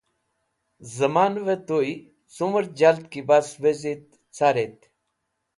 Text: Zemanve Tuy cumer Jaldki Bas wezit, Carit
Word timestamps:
Zemanve 0.95 1.55
Tuy 1.67 1.89
cumer 2.33 2.65
Jaldki 2.79 3.21
Bas 3.27 3.47
wezit, 3.61 4.05
Carit 4.35 4.79